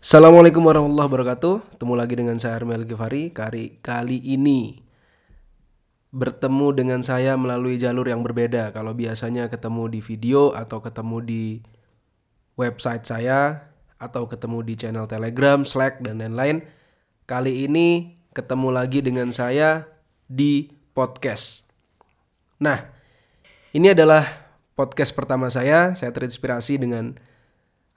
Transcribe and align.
Assalamualaikum 0.00 0.64
warahmatullahi 0.64 1.12
wabarakatuh. 1.12 1.76
Ketemu 1.76 1.92
lagi 1.92 2.14
dengan 2.16 2.40
saya 2.40 2.56
Armel 2.56 2.88
Givari. 2.88 3.36
Kali 3.36 3.84
kali 3.84 4.16
ini 4.16 4.80
bertemu 6.08 6.72
dengan 6.72 7.04
saya 7.04 7.36
melalui 7.36 7.76
jalur 7.76 8.08
yang 8.08 8.24
berbeda. 8.24 8.72
Kalau 8.72 8.96
biasanya 8.96 9.52
ketemu 9.52 9.92
di 9.92 10.00
video 10.00 10.56
atau 10.56 10.80
ketemu 10.80 11.20
di 11.20 11.44
website 12.56 13.04
saya 13.04 13.68
atau 14.00 14.24
ketemu 14.24 14.64
di 14.64 14.80
channel 14.80 15.04
Telegram, 15.04 15.68
Slack 15.68 16.00
dan 16.00 16.24
lain-lain. 16.24 16.64
Kali 17.28 17.68
ini 17.68 18.16
ketemu 18.32 18.72
lagi 18.72 19.04
dengan 19.04 19.28
saya 19.36 19.84
di 20.24 20.72
podcast. 20.96 21.68
Nah, 22.56 22.88
ini 23.76 23.92
adalah 23.92 24.48
podcast 24.72 25.12
pertama 25.12 25.52
saya. 25.52 25.92
Saya 25.92 26.08
terinspirasi 26.08 26.80
dengan 26.80 27.20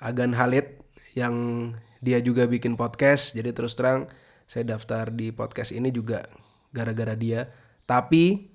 Agan 0.03 0.35
Halid 0.35 0.83
yang 1.15 1.39
dia 2.03 2.19
juga 2.19 2.43
bikin 2.43 2.75
podcast. 2.75 3.31
Jadi 3.31 3.55
terus 3.55 3.79
terang 3.79 4.11
saya 4.43 4.75
daftar 4.75 5.07
di 5.07 5.31
podcast 5.31 5.71
ini 5.71 5.87
juga 5.89 6.27
gara-gara 6.75 7.15
dia. 7.15 7.47
Tapi 7.87 8.51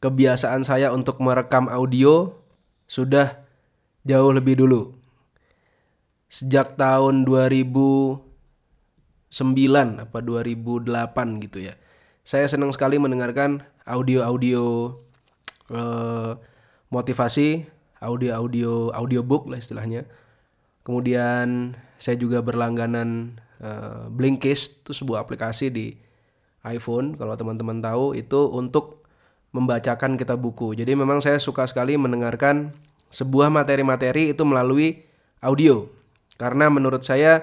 kebiasaan 0.00 0.64
saya 0.64 0.92
untuk 0.96 1.20
merekam 1.20 1.68
audio 1.68 2.32
sudah 2.88 3.44
jauh 4.08 4.32
lebih 4.32 4.64
dulu. 4.64 4.96
Sejak 6.26 6.74
tahun 6.80 7.28
2009 7.28 8.24
apa 10.02 10.18
2008 10.24 11.44
gitu 11.44 11.58
ya. 11.60 11.74
Saya 12.26 12.50
senang 12.50 12.74
sekali 12.74 12.98
mendengarkan 12.98 13.62
audio-audio 13.86 14.90
eh, 15.70 16.32
motivasi, 16.90 17.66
audio-audio 18.02 18.90
audiobook 18.90 19.46
lah 19.46 19.62
istilahnya. 19.62 20.06
Kemudian 20.86 21.74
saya 21.98 22.14
juga 22.14 22.38
berlangganan 22.46 23.42
uh, 23.58 24.06
Blinkist 24.06 24.86
itu 24.86 24.94
sebuah 24.94 25.26
aplikasi 25.26 25.66
di 25.74 25.98
iPhone 26.62 27.18
kalau 27.18 27.34
teman-teman 27.34 27.82
tahu 27.82 28.14
itu 28.14 28.46
untuk 28.54 29.02
membacakan 29.50 30.14
kitab 30.14 30.38
buku. 30.38 30.78
Jadi 30.78 30.94
memang 30.94 31.18
saya 31.18 31.42
suka 31.42 31.66
sekali 31.66 31.98
mendengarkan 31.98 32.70
sebuah 33.10 33.50
materi-materi 33.50 34.30
itu 34.30 34.46
melalui 34.46 35.02
audio. 35.42 35.90
Karena 36.38 36.70
menurut 36.70 37.02
saya 37.02 37.42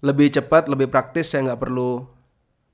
lebih 0.00 0.34
cepat, 0.34 0.66
lebih 0.66 0.90
praktis, 0.90 1.30
saya 1.30 1.52
nggak 1.52 1.60
perlu 1.62 2.02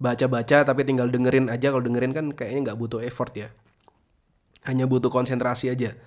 baca-baca 0.01 0.65
tapi 0.65 0.89
tinggal 0.89 1.13
dengerin 1.13 1.53
aja. 1.53 1.69
Kalau 1.69 1.85
dengerin 1.85 2.17
kan 2.17 2.27
kayaknya 2.33 2.73
nggak 2.73 2.79
butuh 2.79 3.01
effort 3.05 3.37
ya. 3.37 3.53
Hanya 4.65 4.89
butuh 4.89 5.13
konsentrasi 5.13 5.69
aja. 5.69 5.99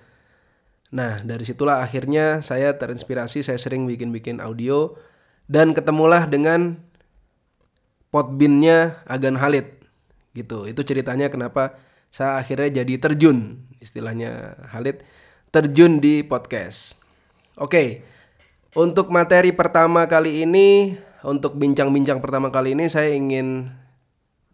Nah, 0.94 1.18
dari 1.22 1.42
situlah 1.42 1.82
akhirnya 1.82 2.44
saya 2.46 2.78
terinspirasi, 2.78 3.42
saya 3.42 3.58
sering 3.58 3.90
bikin-bikin 3.90 4.38
audio 4.38 4.94
dan 5.50 5.74
ketemulah 5.74 6.26
dengan 6.30 6.78
potbinnya 8.14 9.02
Agan 9.10 9.38
Halid 9.38 9.66
gitu. 10.36 10.68
Itu 10.70 10.86
ceritanya 10.86 11.26
kenapa 11.26 11.74
saya 12.14 12.38
akhirnya 12.38 12.82
jadi 12.82 12.94
terjun, 13.02 13.66
istilahnya 13.82 14.54
Halid 14.70 15.02
terjun 15.50 15.98
di 15.98 16.22
podcast. 16.22 16.94
Oke. 17.58 18.04
Untuk 18.76 19.08
materi 19.08 19.56
pertama 19.56 20.04
kali 20.04 20.44
ini, 20.44 21.00
untuk 21.24 21.56
bincang-bincang 21.56 22.20
pertama 22.20 22.52
kali 22.52 22.76
ini 22.76 22.92
saya 22.92 23.08
ingin 23.08 23.72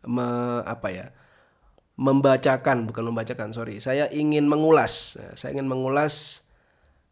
me, 0.06 0.26
apa 0.62 0.88
ya? 0.94 1.06
Membacakan, 1.96 2.88
bukan 2.88 3.12
membacakan, 3.12 3.52
sorry. 3.52 3.78
Saya 3.78 4.08
ingin 4.08 4.48
mengulas, 4.48 5.20
saya 5.36 5.52
ingin 5.52 5.68
mengulas 5.68 6.44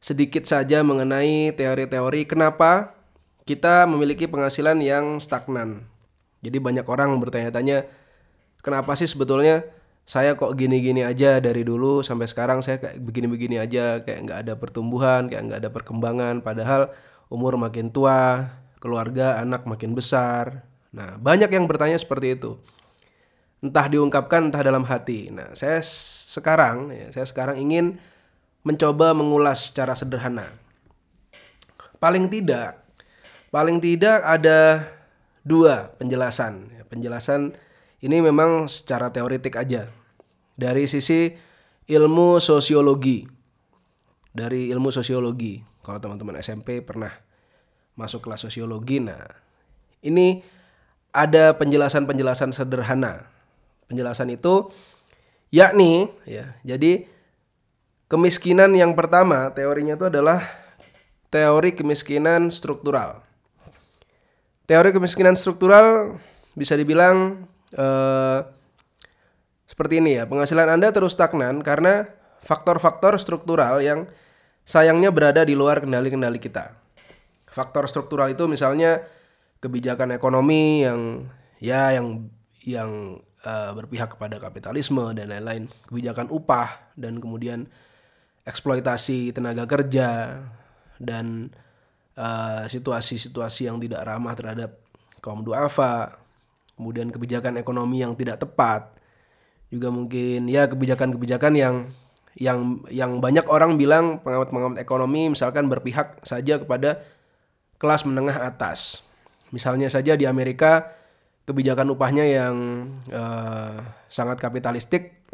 sedikit 0.01 0.49
saja 0.49 0.81
mengenai 0.81 1.53
teori-teori 1.53 2.25
kenapa 2.25 2.97
kita 3.45 3.85
memiliki 3.85 4.25
penghasilan 4.25 4.81
yang 4.81 5.21
stagnan. 5.21 5.85
Jadi 6.41 6.57
banyak 6.57 6.87
orang 6.89 7.13
bertanya-tanya, 7.21 7.85
kenapa 8.65 8.97
sih 8.97 9.05
sebetulnya 9.05 9.69
saya 10.09 10.33
kok 10.35 10.57
gini-gini 10.57 11.05
aja 11.05 11.37
dari 11.39 11.61
dulu 11.61 12.01
sampai 12.01 12.25
sekarang 12.25 12.65
saya 12.65 12.81
kayak 12.81 12.97
begini-begini 13.05 13.61
aja, 13.61 14.01
kayak 14.01 14.21
nggak 14.25 14.39
ada 14.49 14.55
pertumbuhan, 14.57 15.29
kayak 15.29 15.43
nggak 15.53 15.61
ada 15.61 15.71
perkembangan, 15.71 16.41
padahal 16.41 16.89
umur 17.29 17.61
makin 17.61 17.93
tua, 17.93 18.49
keluarga, 18.81 19.37
anak 19.37 19.69
makin 19.69 19.93
besar. 19.93 20.65
Nah, 20.91 21.21
banyak 21.21 21.53
yang 21.53 21.69
bertanya 21.69 22.01
seperti 22.01 22.41
itu 22.41 22.57
entah 23.61 23.87
diungkapkan 23.87 24.49
entah 24.49 24.65
dalam 24.65 24.89
hati. 24.89 25.29
Nah, 25.29 25.53
saya 25.53 25.85
sekarang 25.85 26.93
ya, 26.93 27.07
saya 27.13 27.27
sekarang 27.29 27.61
ingin 27.61 28.01
mencoba 28.65 29.13
mengulas 29.13 29.73
secara 29.73 29.93
sederhana. 29.93 30.57
Paling 32.01 32.33
tidak, 32.33 32.81
paling 33.53 33.81
tidak 33.81 34.25
ada 34.25 34.89
dua 35.45 35.93
penjelasan. 36.01 36.73
Ya, 36.73 36.83
penjelasan 36.89 37.57
ini 38.01 38.25
memang 38.25 38.65
secara 38.69 39.13
teoritik 39.13 39.61
aja. 39.61 39.93
Dari 40.57 40.89
sisi 40.89 41.33
ilmu 41.89 42.41
sosiologi. 42.41 43.29
Dari 44.33 44.73
ilmu 44.73 44.89
sosiologi. 44.89 45.61
Kalau 45.85 46.01
teman-teman 46.01 46.41
SMP 46.41 46.81
pernah 46.85 47.13
masuk 47.97 48.25
kelas 48.25 48.45
sosiologi, 48.45 49.01
nah 49.01 49.21
ini 50.01 50.41
ada 51.13 51.57
penjelasan-penjelasan 51.57 52.55
sederhana 52.55 53.29
penjelasan 53.91 54.31
itu 54.31 54.71
yakni 55.51 56.07
ya. 56.23 56.55
Jadi 56.63 57.11
kemiskinan 58.07 58.71
yang 58.79 58.95
pertama 58.95 59.51
teorinya 59.51 59.99
itu 59.99 60.07
adalah 60.07 60.47
teori 61.35 61.75
kemiskinan 61.75 62.55
struktural. 62.55 63.27
Teori 64.71 64.95
kemiskinan 64.95 65.35
struktural 65.35 66.19
bisa 66.55 66.79
dibilang 66.79 67.47
eh, 67.75 68.39
seperti 69.67 69.99
ini 69.99 70.23
ya. 70.23 70.31
Penghasilan 70.31 70.71
Anda 70.71 70.95
terus 70.95 71.19
stagnan 71.19 71.67
karena 71.67 72.07
faktor-faktor 72.47 73.19
struktural 73.19 73.83
yang 73.83 74.07
sayangnya 74.63 75.11
berada 75.11 75.43
di 75.43 75.59
luar 75.59 75.83
kendali-kendali 75.83 76.39
kita. 76.39 76.79
Faktor 77.51 77.91
struktural 77.91 78.31
itu 78.31 78.47
misalnya 78.47 79.03
kebijakan 79.59 80.15
ekonomi 80.15 80.87
yang 80.87 81.27
ya 81.59 81.91
yang 81.95 82.31
yang 82.63 83.19
uh, 83.45 83.73
berpihak 83.77 84.17
kepada 84.17 84.37
kapitalisme 84.41 85.13
dan 85.17 85.31
lain-lain, 85.31 85.69
kebijakan 85.89 86.29
upah 86.29 86.93
dan 86.97 87.21
kemudian 87.21 87.69
eksploitasi 88.45 89.37
tenaga 89.37 89.69
kerja 89.69 90.41
dan 91.01 91.53
uh, 92.17 92.65
situasi-situasi 92.69 93.69
yang 93.69 93.79
tidak 93.81 94.05
ramah 94.05 94.35
terhadap 94.37 94.81
kaum 95.21 95.45
duafa, 95.45 96.21
kemudian 96.77 97.13
kebijakan 97.13 97.61
ekonomi 97.61 98.01
yang 98.01 98.17
tidak 98.17 98.41
tepat, 98.41 98.93
juga 99.71 99.93
mungkin 99.93 100.49
ya 100.51 100.67
kebijakan-kebijakan 100.67 101.53
yang 101.55 101.77
yang 102.39 102.83
yang 102.89 103.19
banyak 103.19 103.45
orang 103.51 103.75
bilang 103.77 104.23
pengamat-pengamat 104.23 104.79
ekonomi 104.79 105.35
misalkan 105.35 105.67
berpihak 105.67 106.23
saja 106.23 106.59
kepada 106.63 107.03
kelas 107.77 108.07
menengah 108.07 108.39
atas. 108.39 109.03
Misalnya 109.51 109.91
saja 109.91 110.15
di 110.15 110.31
Amerika 110.31 111.00
kebijakan 111.51 111.91
upahnya 111.91 112.23
yang 112.23 112.55
uh, 113.11 113.83
sangat 114.07 114.39
kapitalistik 114.39 115.27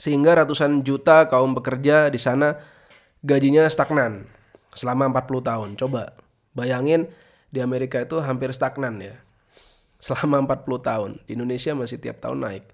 sehingga 0.00 0.32
ratusan 0.32 0.80
juta 0.80 1.28
kaum 1.28 1.52
pekerja 1.52 2.08
di 2.08 2.16
sana 2.16 2.56
gajinya 3.20 3.68
stagnan 3.68 4.24
selama 4.72 5.12
40 5.12 5.44
tahun. 5.44 5.68
Coba 5.76 6.16
bayangin 6.56 7.12
di 7.52 7.60
Amerika 7.60 8.00
itu 8.00 8.16
hampir 8.24 8.48
stagnan 8.56 8.96
ya. 9.04 9.16
Selama 10.00 10.40
40 10.44 10.88
tahun. 10.88 11.10
Di 11.28 11.36
Indonesia 11.36 11.76
masih 11.76 12.00
tiap 12.00 12.24
tahun 12.24 12.40
naik. 12.40 12.64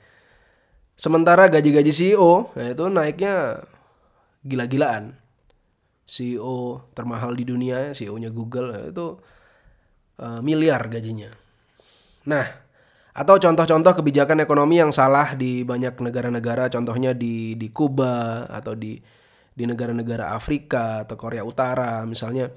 Sementara 0.94 1.50
gaji-gaji 1.50 1.90
CEO 1.90 2.54
ya 2.54 2.70
itu 2.70 2.84
naiknya 2.86 3.66
gila-gilaan. 4.46 5.18
CEO 6.06 6.86
termahal 6.94 7.34
di 7.34 7.42
dunia, 7.46 7.90
CEO-nya 7.90 8.30
Google 8.30 8.75
ya 8.75 8.82
itu 8.90 9.19
uh, 10.22 10.40
miliar 10.44 10.87
gajinya. 10.87 11.41
Nah, 12.28 12.46
atau 13.12 13.36
contoh-contoh 13.36 13.92
kebijakan 14.00 14.40
ekonomi 14.40 14.80
yang 14.80 14.94
salah 14.94 15.36
di 15.36 15.66
banyak 15.66 16.00
negara-negara, 16.00 16.72
contohnya 16.72 17.12
di 17.12 17.58
di 17.60 17.69
Kuba 17.69 18.48
atau 18.48 18.72
di 18.72 18.96
di 19.52 19.64
negara-negara 19.69 20.32
Afrika 20.32 21.04
atau 21.04 21.16
Korea 21.20 21.44
Utara, 21.44 22.08
misalnya 22.08 22.48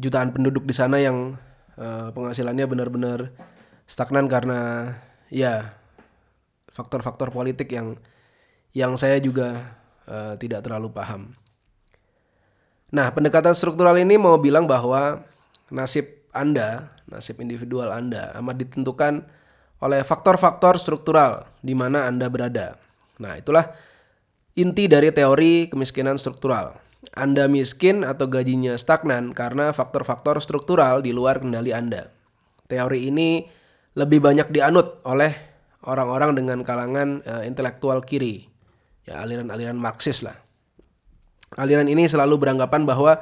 jutaan 0.00 0.32
penduduk 0.32 0.64
di 0.64 0.72
sana 0.72 0.96
yang 0.96 1.36
uh, 1.76 2.08
penghasilannya 2.16 2.64
benar-benar 2.64 3.28
stagnan 3.84 4.24
karena 4.24 4.94
ya 5.28 5.76
faktor-faktor 6.72 7.28
politik 7.28 7.68
yang 7.68 8.00
yang 8.72 8.96
saya 8.96 9.20
juga 9.20 9.76
uh, 10.08 10.38
tidak 10.40 10.64
terlalu 10.64 10.88
paham. 10.94 11.36
Nah, 12.90 13.12
pendekatan 13.12 13.54
struktural 13.54 13.94
ini 14.00 14.18
mau 14.18 14.40
bilang 14.40 14.66
bahwa 14.66 15.22
nasib 15.70 16.19
Anda 16.30 16.94
nasib 17.10 17.42
individual 17.42 17.90
Anda 17.90 18.30
amat 18.38 18.56
ditentukan 18.62 19.26
oleh 19.80 20.00
faktor-faktor 20.04 20.76
struktural 20.78 21.48
di 21.64 21.74
mana 21.74 22.06
Anda 22.06 22.30
berada. 22.30 22.76
Nah, 23.20 23.36
itulah 23.36 23.72
inti 24.54 24.86
dari 24.86 25.10
teori 25.10 25.68
kemiskinan 25.72 26.20
struktural. 26.20 26.76
Anda 27.16 27.48
miskin 27.48 28.04
atau 28.04 28.28
gajinya 28.28 28.76
stagnan 28.76 29.32
karena 29.32 29.72
faktor-faktor 29.72 30.36
struktural 30.44 31.00
di 31.00 31.16
luar 31.16 31.40
kendali 31.40 31.72
Anda. 31.72 32.12
Teori 32.68 33.08
ini 33.08 33.42
lebih 33.96 34.20
banyak 34.22 34.52
dianut 34.52 35.02
oleh 35.08 35.32
orang-orang 35.88 36.36
dengan 36.36 36.60
kalangan 36.60 37.24
uh, 37.24 37.42
intelektual 37.48 38.04
kiri, 38.04 38.46
ya 39.08 39.24
aliran-aliran 39.24 39.80
Marxis 39.80 40.20
lah. 40.20 40.36
Aliran 41.56 41.88
ini 41.88 42.06
selalu 42.06 42.36
beranggapan 42.38 42.86
bahwa 42.86 43.18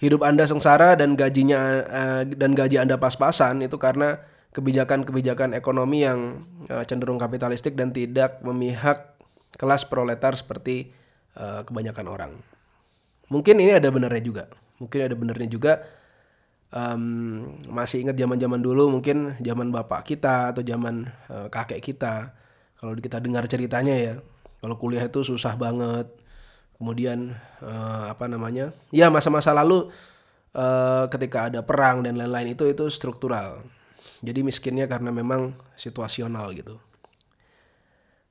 hidup 0.00 0.24
Anda 0.24 0.48
sengsara 0.48 0.96
dan 0.96 1.14
gajinya 1.14 1.60
uh, 1.84 2.22
dan 2.24 2.56
gaji 2.56 2.80
Anda 2.80 2.96
pas-pasan 2.96 3.60
itu 3.60 3.76
karena 3.76 4.24
kebijakan-kebijakan 4.50 5.54
ekonomi 5.54 6.02
yang 6.02 6.48
uh, 6.72 6.82
cenderung 6.88 7.20
kapitalistik 7.20 7.76
dan 7.76 7.92
tidak 7.94 8.40
memihak 8.42 9.14
kelas 9.54 9.86
proletar 9.86 10.34
seperti 10.34 10.90
uh, 11.36 11.62
kebanyakan 11.62 12.06
orang. 12.08 12.32
Mungkin 13.30 13.62
ini 13.62 13.76
ada 13.76 13.92
benarnya 13.92 14.24
juga. 14.24 14.44
Mungkin 14.82 15.00
ada 15.06 15.14
benarnya 15.14 15.48
juga. 15.52 15.72
Um, 16.70 17.58
masih 17.66 18.06
ingat 18.06 18.14
zaman-zaman 18.14 18.62
dulu 18.62 18.94
mungkin 18.94 19.34
zaman 19.42 19.74
bapak 19.74 20.06
kita 20.06 20.54
atau 20.54 20.62
zaman 20.64 21.06
uh, 21.30 21.46
kakek 21.52 21.82
kita. 21.82 22.34
Kalau 22.80 22.96
kita 22.96 23.20
dengar 23.20 23.44
ceritanya 23.46 23.94
ya, 23.94 24.14
kalau 24.64 24.80
kuliah 24.80 25.04
itu 25.04 25.20
susah 25.20 25.54
banget. 25.60 26.08
Kemudian 26.80 27.36
uh, 27.60 28.08
apa 28.08 28.24
namanya? 28.24 28.72
Ya 28.88 29.12
masa-masa 29.12 29.52
lalu 29.52 29.92
uh, 30.56 31.04
ketika 31.12 31.52
ada 31.52 31.60
perang 31.60 32.00
dan 32.00 32.16
lain-lain 32.16 32.56
itu 32.56 32.64
itu 32.64 32.88
struktural. 32.88 33.60
Jadi 34.24 34.40
miskinnya 34.40 34.88
karena 34.88 35.12
memang 35.12 35.52
situasional 35.76 36.56
gitu. 36.56 36.80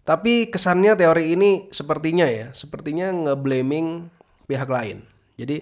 Tapi 0.02 0.50
kesannya 0.50 0.98
teori 0.98 1.38
ini 1.38 1.70
sepertinya 1.70 2.26
ya, 2.26 2.50
sepertinya 2.50 3.14
ngeblaming 3.14 4.10
pihak 4.50 4.66
lain. 4.66 5.06
Jadi 5.38 5.62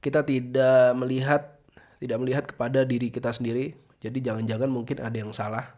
kita 0.00 0.24
tidak 0.24 0.96
melihat 0.96 1.60
tidak 2.00 2.18
melihat 2.18 2.44
kepada 2.48 2.88
diri 2.88 3.12
kita 3.12 3.28
sendiri. 3.28 3.76
Jadi 4.00 4.24
jangan-jangan 4.24 4.72
mungkin 4.72 5.04
ada 5.04 5.14
yang 5.14 5.36
salah 5.36 5.76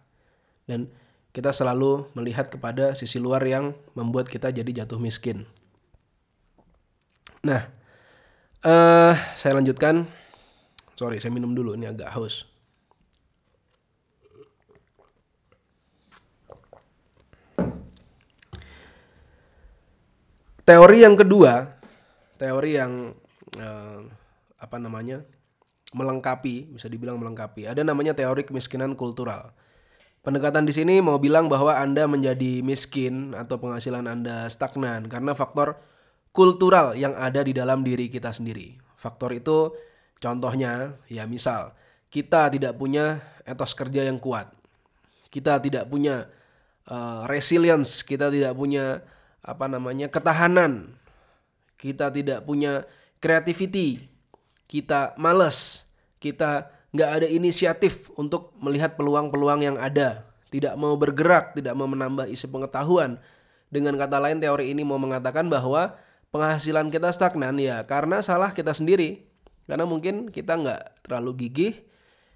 dan 0.65 0.89
kita 1.35 1.51
selalu 1.51 2.07
melihat 2.15 2.47
kepada 2.47 2.95
sisi 2.95 3.19
luar 3.19 3.43
yang 3.43 3.75
membuat 3.99 4.31
kita 4.31 4.55
jadi 4.55 4.87
jatuh 4.87 5.03
miskin. 5.03 5.51
Nah, 7.45 7.69
uh, 8.65 9.13
saya 9.37 9.53
lanjutkan. 9.61 10.09
Sorry, 10.97 11.21
saya 11.21 11.29
minum 11.29 11.53
dulu 11.53 11.77
ini 11.77 11.85
agak 11.85 12.09
haus. 12.17 12.49
Teori 20.65 21.05
yang 21.05 21.13
kedua 21.13 21.77
teori 22.41 22.77
yang 22.77 23.13
uh, 23.61 24.01
apa 24.59 24.77
namanya 24.81 25.23
melengkapi, 25.95 26.75
bisa 26.75 26.91
dibilang 26.91 27.21
melengkapi. 27.21 27.71
Ada 27.71 27.87
namanya 27.87 28.17
teori 28.17 28.43
kemiskinan 28.43 28.99
kultural. 28.99 29.55
Pendekatan 30.25 30.65
di 30.65 30.73
sini 30.73 31.05
mau 31.05 31.21
bilang 31.21 31.53
bahwa 31.53 31.77
Anda 31.77 32.09
menjadi 32.09 32.65
miskin 32.65 33.37
atau 33.37 33.61
penghasilan 33.61 34.09
Anda 34.09 34.49
stagnan 34.49 35.07
karena 35.13 35.37
faktor 35.37 35.77
kultural 36.35 36.99
yang 36.99 37.15
ada 37.15 37.47
di 37.47 37.55
dalam 37.55 37.87
diri 37.87 38.11
kita 38.11 38.35
sendiri. 38.35 38.75
Faktor 38.99 39.31
itu 39.39 39.71
contohnya 40.19 40.99
ya 41.07 41.31
misal 41.31 41.71
kita 42.11 42.51
tidak 42.51 42.75
punya 42.75 43.23
etos 43.47 43.73
kerja 43.73 44.03
yang 44.03 44.19
kuat. 44.19 44.51
Kita 45.31 45.63
tidak 45.63 45.87
punya 45.87 46.27
uh, 46.91 47.25
resilience, 47.31 48.03
kita 48.03 48.29
tidak 48.35 48.59
punya 48.59 49.07
apa 49.47 49.71
namanya 49.71 50.11
ketahanan 50.11 50.95
kita 51.85 52.09
tidak 52.09 52.49
punya 52.49 52.89
creativity, 53.21 54.09
kita 54.65 55.13
males, 55.21 55.85
kita 56.17 56.73
nggak 56.97 57.11
ada 57.21 57.27
inisiatif 57.29 58.09
untuk 58.17 58.57
melihat 58.57 58.97
peluang-peluang 58.97 59.61
yang 59.61 59.77
ada, 59.77 60.25
tidak 60.49 60.73
mau 60.81 60.97
bergerak, 60.97 61.53
tidak 61.53 61.77
mau 61.77 61.85
menambah 61.85 62.31
isi 62.31 62.49
pengetahuan. 62.49 63.21
Dengan 63.69 64.01
kata 64.01 64.17
lain 64.17 64.41
teori 64.41 64.71
ini 64.71 64.81
mau 64.81 64.97
mengatakan 64.97 65.51
bahwa 65.51 65.93
penghasilan 66.35 66.91
kita 66.91 67.15
stagnan 67.15 67.55
ya 67.63 67.87
karena 67.87 68.19
salah 68.19 68.51
kita 68.51 68.75
sendiri. 68.75 69.31
Karena 69.65 69.87
mungkin 69.87 70.29
kita 70.29 70.61
nggak 70.61 71.07
terlalu 71.07 71.47
gigih, 71.47 71.87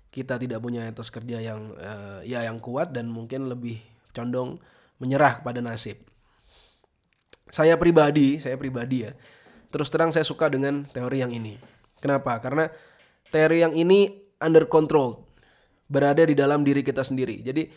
kita 0.08 0.40
tidak 0.40 0.62
punya 0.64 0.88
etos 0.88 1.12
kerja 1.12 1.42
yang 1.42 1.76
uh, 1.76 2.24
ya 2.24 2.46
yang 2.46 2.56
kuat 2.62 2.94
dan 2.94 3.10
mungkin 3.10 3.50
lebih 3.50 3.82
condong 4.16 4.62
menyerah 4.96 5.42
kepada 5.42 5.60
nasib. 5.60 6.00
Saya 7.52 7.76
pribadi, 7.76 8.40
saya 8.40 8.56
pribadi 8.56 9.04
ya, 9.04 9.12
Terus 9.68 9.92
terang 9.92 10.12
saya 10.12 10.24
suka 10.24 10.48
dengan 10.48 10.88
teori 10.88 11.20
yang 11.20 11.32
ini. 11.32 11.60
Kenapa? 12.00 12.40
Karena 12.40 12.72
teori 13.28 13.60
yang 13.60 13.76
ini 13.76 14.08
under 14.40 14.64
control, 14.64 15.28
berada 15.92 16.24
di 16.24 16.32
dalam 16.32 16.64
diri 16.64 16.80
kita 16.80 17.04
sendiri. 17.04 17.44
Jadi 17.44 17.68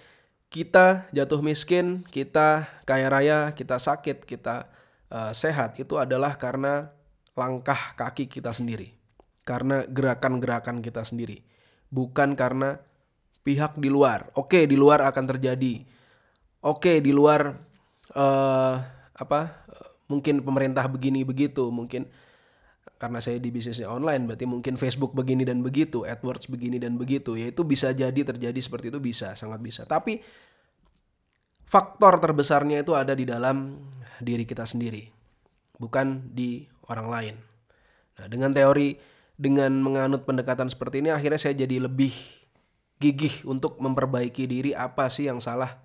kita 0.48 1.12
jatuh 1.12 1.44
miskin, 1.44 2.08
kita 2.08 2.68
kaya 2.88 3.08
raya, 3.12 3.40
kita 3.52 3.76
sakit, 3.76 4.24
kita 4.24 4.72
uh, 5.12 5.36
sehat 5.36 5.78
itu 5.78 6.00
adalah 6.00 6.40
karena 6.40 6.90
langkah 7.36 7.94
kaki 8.00 8.32
kita 8.32 8.56
sendiri. 8.56 8.96
Karena 9.44 9.84
gerakan-gerakan 9.84 10.80
kita 10.80 11.04
sendiri. 11.04 11.44
Bukan 11.92 12.40
karena 12.40 12.80
pihak 13.44 13.76
di 13.78 13.92
luar. 13.92 14.32
Oke, 14.40 14.64
di 14.66 14.80
luar 14.80 15.04
akan 15.06 15.26
terjadi. 15.36 15.84
Oke, 16.64 17.04
di 17.04 17.12
luar 17.12 17.58
uh, 18.16 18.76
apa 19.18 19.68
mungkin 20.12 20.44
pemerintah 20.44 20.92
begini 20.92 21.24
begitu 21.24 21.72
mungkin 21.72 22.04
karena 23.00 23.18
saya 23.18 23.42
di 23.42 23.50
bisnisnya 23.50 23.90
online 23.90 24.30
berarti 24.30 24.46
mungkin 24.46 24.76
Facebook 24.78 25.16
begini 25.16 25.42
dan 25.48 25.64
begitu 25.64 26.04
AdWords 26.04 26.52
begini 26.52 26.78
dan 26.78 27.00
begitu 27.00 27.34
ya 27.40 27.50
itu 27.50 27.64
bisa 27.66 27.96
jadi 27.96 28.22
terjadi 28.22 28.60
seperti 28.60 28.94
itu 28.94 29.00
bisa 29.02 29.34
sangat 29.34 29.58
bisa 29.64 29.88
tapi 29.90 30.22
faktor 31.66 32.20
terbesarnya 32.20 32.84
itu 32.84 32.94
ada 32.94 33.16
di 33.16 33.26
dalam 33.26 33.80
diri 34.20 34.44
kita 34.44 34.68
sendiri 34.68 35.08
bukan 35.80 36.28
di 36.36 36.68
orang 36.92 37.08
lain 37.08 37.36
nah 38.20 38.28
dengan 38.28 38.52
teori 38.52 39.00
dengan 39.40 39.72
menganut 39.80 40.28
pendekatan 40.28 40.68
seperti 40.68 41.00
ini 41.00 41.10
akhirnya 41.16 41.40
saya 41.40 41.56
jadi 41.56 41.88
lebih 41.88 42.14
gigih 43.02 43.48
untuk 43.48 43.80
memperbaiki 43.80 44.46
diri 44.46 44.72
apa 44.76 45.08
sih 45.08 45.32
yang 45.32 45.40
salah 45.40 45.82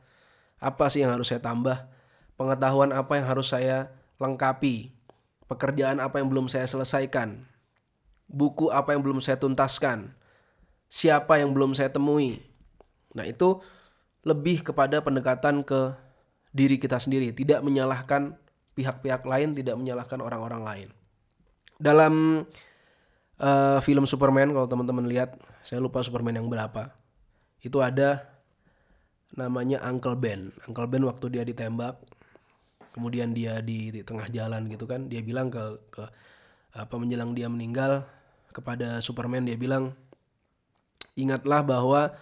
apa 0.58 0.90
sih 0.90 1.06
yang 1.06 1.14
harus 1.14 1.30
saya 1.30 1.40
tambah 1.40 1.88
pengetahuan 2.36 2.92
apa 2.92 3.16
yang 3.16 3.26
harus 3.26 3.50
saya 3.50 3.90
lengkapi. 4.20 4.92
Pekerjaan 5.46 5.98
apa 5.98 6.20
yang 6.20 6.28
belum 6.28 6.46
saya 6.50 6.68
selesaikan. 6.68 7.46
Buku 8.26 8.68
apa 8.70 8.94
yang 8.94 9.02
belum 9.02 9.18
saya 9.22 9.40
tuntaskan. 9.40 10.12
Siapa 10.86 11.38
yang 11.38 11.54
belum 11.54 11.74
saya 11.74 11.90
temui. 11.90 12.42
Nah 13.14 13.26
itu 13.26 13.62
lebih 14.26 14.66
kepada 14.66 14.98
pendekatan 15.02 15.62
ke 15.62 15.94
diri 16.56 16.80
kita 16.80 16.96
sendiri. 16.96 17.36
Tidak 17.36 17.60
menyalahkan 17.60 18.32
pihak-pihak 18.72 19.28
lain, 19.28 19.52
tidak 19.52 19.76
menyalahkan 19.76 20.18
orang-orang 20.24 20.62
lain. 20.64 20.88
Dalam 21.76 22.44
uh, 23.36 23.78
film 23.84 24.08
Superman 24.08 24.56
kalau 24.56 24.64
teman-teman 24.64 25.04
lihat, 25.04 25.36
saya 25.60 25.84
lupa 25.84 26.00
Superman 26.00 26.40
yang 26.40 26.48
berapa. 26.48 26.96
Itu 27.60 27.84
ada 27.84 28.24
namanya 29.36 29.84
Uncle 29.84 30.16
Ben. 30.16 30.48
Uncle 30.64 30.88
Ben 30.88 31.04
waktu 31.04 31.28
dia 31.28 31.44
ditembak, 31.44 32.00
kemudian 32.96 33.36
dia 33.36 33.60
di, 33.60 33.92
di 33.92 34.00
tengah 34.00 34.24
jalan 34.32 34.64
gitu 34.72 34.88
kan 34.88 35.04
dia 35.04 35.20
bilang 35.20 35.52
ke 35.52 35.60
ke 35.92 36.00
apa 36.72 36.94
menjelang 36.96 37.36
dia 37.36 37.44
meninggal 37.44 38.08
kepada 38.56 39.04
Superman 39.04 39.44
dia 39.44 39.60
bilang 39.60 39.92
ingatlah 41.12 41.60
bahwa 41.60 42.16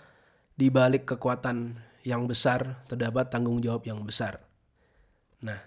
di 0.58 0.74
balik 0.74 1.06
kekuatan 1.06 1.78
yang 2.04 2.28
besar 2.28 2.84
terdapat 2.84 3.32
tanggung 3.32 3.58
jawab 3.64 3.88
yang 3.88 4.04
besar. 4.04 4.44
Nah, 5.40 5.58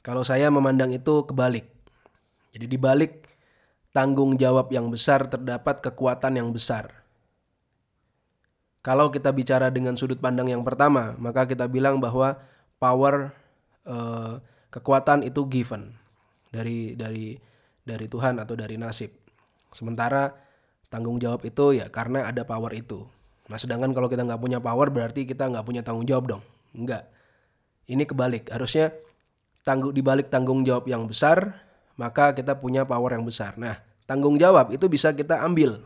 kalau 0.00 0.24
saya 0.24 0.48
memandang 0.48 0.90
itu 0.90 1.22
kebalik. 1.28 1.68
Jadi 2.56 2.64
di 2.64 2.78
balik 2.80 3.28
tanggung 3.92 4.40
jawab 4.40 4.72
yang 4.72 4.88
besar 4.88 5.28
terdapat 5.28 5.84
kekuatan 5.84 6.40
yang 6.40 6.48
besar. 6.52 7.04
Kalau 8.80 9.12
kita 9.12 9.28
bicara 9.34 9.68
dengan 9.68 9.98
sudut 10.00 10.16
pandang 10.16 10.48
yang 10.48 10.64
pertama, 10.64 11.12
maka 11.20 11.44
kita 11.44 11.68
bilang 11.68 12.00
bahwa 12.00 12.38
power 12.80 13.34
uh, 13.84 14.38
kekuatan 14.70 15.26
itu 15.26 15.42
given 15.50 15.96
dari 16.54 16.94
dari 16.94 17.36
dari 17.82 18.06
Tuhan 18.06 18.38
atau 18.38 18.54
dari 18.54 18.78
nasib. 18.78 19.10
Sementara 19.74 20.32
tanggung 20.86 21.18
jawab 21.18 21.42
itu 21.44 21.76
ya 21.76 21.90
karena 21.90 22.30
ada 22.30 22.46
power 22.46 22.72
itu. 22.78 23.04
Nah 23.46 23.58
sedangkan 23.58 23.94
kalau 23.94 24.10
kita 24.10 24.26
nggak 24.26 24.40
punya 24.42 24.58
power 24.58 24.90
berarti 24.90 25.22
kita 25.22 25.46
nggak 25.46 25.64
punya 25.66 25.82
tanggung 25.86 26.06
jawab 26.06 26.24
dong. 26.36 26.42
Enggak. 26.74 27.06
Ini 27.86 28.02
kebalik. 28.02 28.50
Harusnya 28.50 28.90
tanggung 29.62 29.94
dibalik 29.94 30.30
tanggung 30.30 30.66
jawab 30.66 30.86
yang 30.86 31.06
besar 31.06 31.66
maka 31.96 32.34
kita 32.34 32.58
punya 32.58 32.82
power 32.84 33.14
yang 33.14 33.24
besar. 33.24 33.54
Nah 33.56 33.78
tanggung 34.04 34.36
jawab 34.36 34.74
itu 34.74 34.86
bisa 34.90 35.14
kita 35.14 35.42
ambil. 35.42 35.82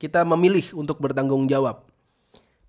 Kita 0.00 0.24
memilih 0.24 0.64
untuk 0.78 1.02
bertanggung 1.02 1.50
jawab. 1.50 1.84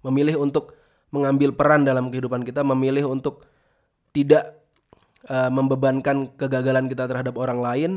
Memilih 0.01 0.41
untuk 0.41 0.75
mengambil 1.13 1.53
peran 1.53 1.86
dalam 1.86 2.10
kehidupan 2.10 2.41
kita, 2.41 2.65
memilih 2.65 3.07
untuk 3.07 3.45
tidak 4.12 4.57
uh, 5.29 5.48
membebankan 5.48 6.33
kegagalan 6.36 6.89
kita 6.91 7.07
terhadap 7.07 7.36
orang 7.38 7.60
lain 7.62 7.91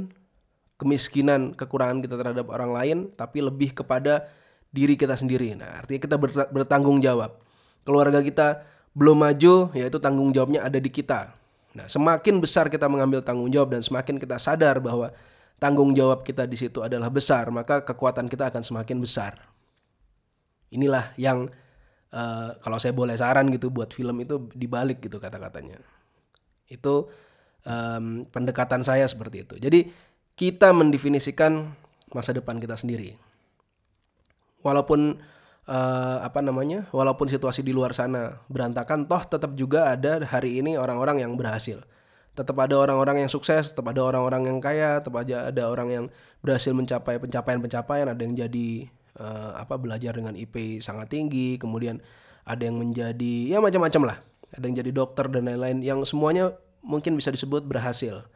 kemiskinan, 0.75 1.55
kekurangan 1.55 2.03
kita 2.03 2.19
terhadap 2.19 2.47
orang 2.51 2.71
lain, 2.75 2.99
tapi 3.15 3.41
lebih 3.41 3.73
kepada 3.73 4.27
diri 4.75 4.99
kita 4.99 5.15
sendiri. 5.15 5.55
Nah, 5.55 5.79
artinya 5.87 6.03
kita 6.03 6.17
bertanggung 6.51 6.99
jawab. 6.99 7.39
Keluarga 7.87 8.19
kita 8.19 8.67
belum 8.91 9.23
maju, 9.23 9.71
yaitu 9.79 10.03
tanggung 10.03 10.35
jawabnya 10.35 10.67
ada 10.67 10.83
di 10.83 10.91
kita. 10.91 11.31
Nah, 11.79 11.87
semakin 11.87 12.43
besar 12.43 12.67
kita 12.67 12.91
mengambil 12.91 13.23
tanggung 13.23 13.51
jawab 13.55 13.79
dan 13.79 13.83
semakin 13.87 14.19
kita 14.19 14.39
sadar 14.43 14.83
bahwa 14.83 15.15
tanggung 15.63 15.95
jawab 15.95 16.27
kita 16.27 16.47
di 16.51 16.59
situ 16.59 16.83
adalah 16.83 17.07
besar, 17.11 17.51
maka 17.55 17.87
kekuatan 17.87 18.27
kita 18.27 18.51
akan 18.51 18.63
semakin 18.67 18.99
besar. 18.99 19.39
Inilah 20.75 21.15
yang 21.15 21.47
uh, 22.11 22.59
kalau 22.59 22.79
saya 22.83 22.91
boleh 22.91 23.15
saran 23.15 23.47
gitu 23.55 23.71
buat 23.71 23.95
film 23.95 24.23
itu 24.23 24.51
dibalik 24.55 25.03
gitu 25.03 25.23
kata-katanya. 25.23 25.79
Itu 26.67 27.11
um, 27.63 28.27
pendekatan 28.27 28.83
saya 28.83 29.07
seperti 29.07 29.47
itu. 29.47 29.55
Jadi 29.59 29.91
kita 30.35 30.75
mendefinisikan 30.75 31.75
masa 32.11 32.35
depan 32.35 32.59
kita 32.59 32.75
sendiri. 32.75 33.19
Walaupun 34.65 35.21
uh, 35.69 36.19
apa 36.25 36.41
namanya, 36.41 36.89
walaupun 36.91 37.29
situasi 37.29 37.61
di 37.61 37.77
luar 37.77 37.93
sana 37.93 38.41
berantakan, 38.49 39.05
toh 39.05 39.23
tetap 39.23 39.53
juga 39.55 39.93
ada 39.93 40.25
hari 40.25 40.59
ini 40.59 40.81
orang-orang 40.81 41.21
yang 41.21 41.37
berhasil. 41.37 41.85
Tetap 42.35 42.57
ada 42.59 42.75
orang-orang 42.75 43.23
yang 43.23 43.31
sukses, 43.31 43.71
tetap 43.71 43.87
ada 43.93 44.03
orang-orang 44.03 44.51
yang 44.51 44.59
kaya, 44.59 44.99
tetap 44.99 45.21
aja 45.23 45.53
ada 45.53 45.71
orang 45.71 45.89
yang 45.93 46.05
berhasil 46.43 46.75
mencapai 46.75 47.23
pencapaian-pencapaian, 47.23 48.11
ada 48.11 48.23
yang 48.25 48.35
jadi 48.35 48.91
uh, 49.21 49.61
apa 49.61 49.79
belajar 49.79 50.17
dengan 50.19 50.35
IP 50.35 50.83
sangat 50.83 51.15
tinggi, 51.15 51.61
kemudian 51.61 52.03
ada 52.43 52.65
yang 52.65 52.81
menjadi 52.81 53.55
ya 53.55 53.63
macam-macam 53.63 54.03
lah. 54.11 54.19
Ada 54.55 54.65
yang 54.67 54.77
jadi 54.83 54.91
dokter 54.91 55.27
dan 55.31 55.47
lain-lain 55.47 55.79
yang 55.85 56.01
semuanya 56.03 56.57
mungkin 56.83 57.15
bisa 57.15 57.31
disebut 57.31 57.67
berhasil 57.67 58.27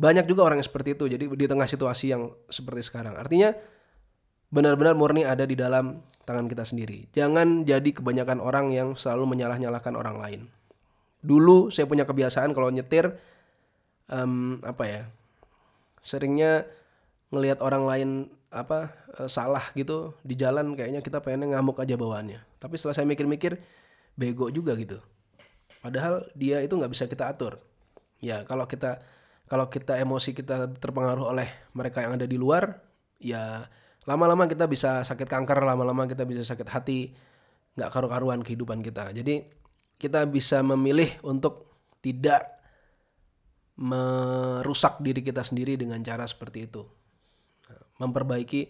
banyak 0.00 0.24
juga 0.24 0.46
orang 0.46 0.62
yang 0.62 0.68
seperti 0.68 0.94
itu 0.94 1.04
jadi 1.10 1.24
di 1.26 1.46
tengah 1.50 1.66
situasi 1.66 2.14
yang 2.14 2.30
seperti 2.46 2.86
sekarang 2.86 3.18
artinya 3.18 3.52
benar-benar 4.50 4.98
murni 4.98 5.22
ada 5.22 5.46
di 5.46 5.54
dalam 5.54 6.02
tangan 6.26 6.46
kita 6.50 6.66
sendiri. 6.66 7.06
Jangan 7.14 7.62
jadi 7.66 7.90
kebanyakan 7.90 8.42
orang 8.42 8.74
yang 8.74 8.98
selalu 8.98 9.34
menyalah-nyalahkan 9.34 9.94
orang 9.94 10.16
lain. 10.18 10.40
Dulu 11.22 11.70
saya 11.70 11.86
punya 11.86 12.06
kebiasaan 12.06 12.50
kalau 12.50 12.70
nyetir 12.70 13.14
um, 14.10 14.58
apa 14.66 14.84
ya 14.86 15.02
seringnya 16.00 16.66
ngelihat 17.30 17.62
orang 17.62 17.84
lain 17.86 18.10
apa 18.50 18.90
uh, 19.20 19.30
salah 19.30 19.70
gitu 19.78 20.18
di 20.26 20.34
jalan 20.34 20.74
kayaknya 20.74 21.00
kita 21.04 21.22
pengennya 21.22 21.58
ngamuk 21.58 21.78
aja 21.78 21.94
bawaannya. 21.94 22.42
Tapi 22.58 22.74
setelah 22.74 22.96
saya 22.98 23.06
mikir-mikir 23.06 23.56
bego 24.18 24.50
juga 24.50 24.74
gitu. 24.74 24.98
Padahal 25.80 26.26
dia 26.34 26.60
itu 26.60 26.74
nggak 26.74 26.92
bisa 26.92 27.06
kita 27.06 27.30
atur. 27.30 27.62
Ya 28.20 28.42
kalau 28.44 28.66
kita 28.66 29.00
kalau 29.46 29.70
kita 29.70 29.96
emosi 29.98 30.34
kita 30.34 30.70
terpengaruh 30.78 31.30
oleh 31.30 31.48
mereka 31.74 32.02
yang 32.04 32.18
ada 32.18 32.26
di 32.26 32.36
luar 32.36 32.82
ya 33.18 33.66
lama-lama 34.08 34.48
kita 34.48 34.64
bisa 34.64 35.04
sakit 35.04 35.28
kanker 35.28 35.60
lama-lama 35.60 36.08
kita 36.08 36.24
bisa 36.24 36.40
sakit 36.46 36.68
hati 36.72 37.12
nggak 37.76 37.90
karu-karuan 37.92 38.40
kehidupan 38.40 38.80
kita. 38.80 39.12
Jadi 39.12 39.44
kita 40.00 40.24
bisa 40.24 40.64
memilih 40.64 41.20
untuk 41.24 41.68
tidak 42.00 42.60
merusak 43.80 45.00
diri 45.00 45.24
kita 45.24 45.44
sendiri 45.44 45.76
dengan 45.76 46.00
cara 46.04 46.24
seperti 46.24 46.68
itu. 46.68 46.84
Memperbaiki 48.00 48.68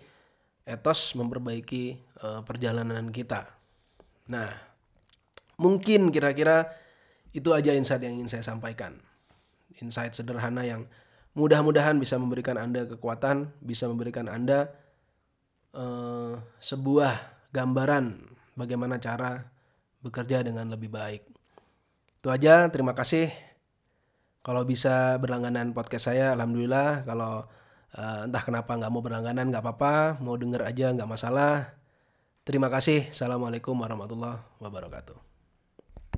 etos 0.67 1.15
memperbaiki 1.19 1.99
uh, 2.23 2.41
perjalanan 2.47 3.11
kita. 3.11 3.47
Nah 4.31 4.51
mungkin 5.59 6.15
kira-kira 6.15 6.71
itu 7.31 7.55
aja 7.55 7.75
insight 7.75 8.03
yang 8.03 8.19
ingin 8.23 8.31
saya 8.31 8.45
sampaikan. 8.47 8.99
Insight 9.79 10.15
sederhana 10.15 10.67
yang 10.67 10.87
mudah-mudahan 11.35 11.97
bisa 11.99 12.19
memberikan 12.19 12.59
Anda 12.59 12.87
kekuatan, 12.87 13.55
bisa 13.63 13.87
memberikan 13.87 14.27
Anda 14.27 14.71
uh, 15.75 16.39
sebuah 16.59 17.15
gambaran 17.51 18.31
bagaimana 18.55 18.97
cara 18.99 19.47
bekerja 20.01 20.45
dengan 20.45 20.71
lebih 20.73 20.91
baik. 20.91 21.23
Itu 22.21 22.29
aja, 22.29 22.69
terima 22.69 22.93
kasih. 22.93 23.33
Kalau 24.41 24.65
bisa 24.65 25.21
berlangganan 25.21 25.77
podcast 25.77 26.09
saya, 26.13 26.33
alhamdulillah. 26.33 27.05
Kalau 27.05 27.45
uh, 27.97 28.21
entah 28.25 28.43
kenapa 28.45 28.73
nggak 28.77 28.93
mau 28.93 29.03
berlangganan 29.05 29.53
nggak 29.53 29.65
apa-apa, 29.65 30.21
mau 30.25 30.37
denger 30.37 30.65
aja 30.65 30.93
nggak 30.97 31.11
masalah. 31.11 31.77
Terima 32.45 32.73
kasih. 32.73 33.13
Assalamualaikum 33.13 33.77
warahmatullahi 33.77 34.41
wabarakatuh. 34.59 35.30